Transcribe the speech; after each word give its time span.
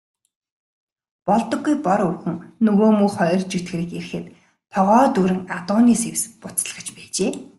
Болдоггүй 1.29 1.75
Бор 1.87 1.99
өвгөн 2.07 2.37
нөгөө 2.65 2.91
муу 2.99 3.09
хоёр 3.17 3.41
чөтгөрийг 3.51 3.91
ирэхэд 3.99 4.25
тогоо 4.73 5.03
дүүрэн 5.15 5.41
адууны 5.57 5.93
сэвс 6.03 6.23
буцалгаж 6.41 6.87
байжээ. 6.97 7.31